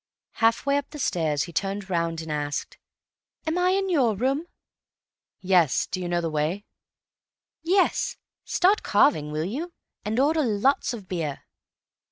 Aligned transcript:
Half 0.31 0.65
way 0.65 0.77
up 0.77 0.89
the 0.89 0.97
stairs 0.97 1.43
he 1.43 1.53
turned 1.53 1.87
round 1.87 2.21
and 2.21 2.31
asked, 2.31 2.79
"Am 3.45 3.55
I 3.59 3.69
in 3.69 3.87
your 3.87 4.15
room?" 4.15 4.47
"Yes. 5.41 5.85
Do 5.85 6.01
you 6.01 6.09
know 6.09 6.21
the 6.21 6.27
way?" 6.31 6.65
"Yes. 7.61 8.17
Start 8.43 8.81
carving, 8.81 9.31
will 9.31 9.45
you? 9.45 9.73
And 10.03 10.19
order 10.19 10.41
lots 10.41 10.95
of 10.95 11.07
beer." 11.07 11.43